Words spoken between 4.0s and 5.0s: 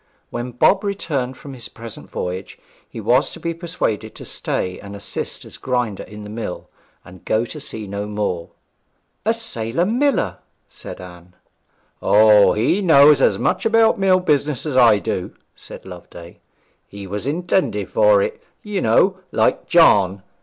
to stay and